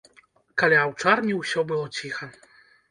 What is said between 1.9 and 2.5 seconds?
ціха.